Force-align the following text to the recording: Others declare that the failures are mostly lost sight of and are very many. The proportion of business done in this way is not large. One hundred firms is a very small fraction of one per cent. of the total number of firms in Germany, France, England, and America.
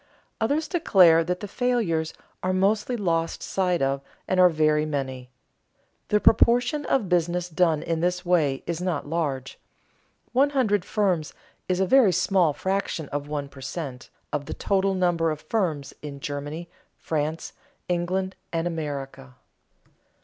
Others 0.39 0.67
declare 0.67 1.23
that 1.23 1.41
the 1.41 1.47
failures 1.47 2.11
are 2.41 2.53
mostly 2.53 2.97
lost 2.97 3.43
sight 3.43 3.83
of 3.83 4.01
and 4.27 4.39
are 4.39 4.49
very 4.49 4.83
many. 4.83 5.29
The 6.07 6.19
proportion 6.19 6.87
of 6.87 7.07
business 7.07 7.47
done 7.49 7.83
in 7.83 7.99
this 7.99 8.25
way 8.25 8.63
is 8.65 8.81
not 8.81 9.05
large. 9.05 9.59
One 10.31 10.49
hundred 10.49 10.83
firms 10.85 11.35
is 11.69 11.79
a 11.79 11.85
very 11.85 12.13
small 12.13 12.51
fraction 12.51 13.09
of 13.09 13.27
one 13.27 13.47
per 13.47 13.61
cent. 13.61 14.09
of 14.33 14.47
the 14.47 14.55
total 14.55 14.95
number 14.95 15.29
of 15.29 15.41
firms 15.41 15.93
in 16.01 16.19
Germany, 16.19 16.67
France, 16.97 17.53
England, 17.87 18.35
and 18.51 18.65
America. 18.65 19.35